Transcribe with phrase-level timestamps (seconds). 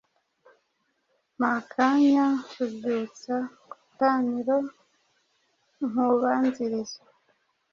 [1.37, 3.35] Mpakanya Rubyutsa
[3.69, 4.57] kutaniro
[5.87, 6.99] nkubanzirize